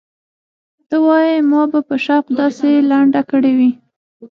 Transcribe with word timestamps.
ته 0.87 0.95
وايې 1.05 1.37
ما 1.51 1.61
به 1.71 1.79
په 1.89 1.95
شوق 2.05 2.25
داسې 2.39 2.69
لنډه 2.89 3.21
کړې 3.31 3.51
وي. 3.57 3.71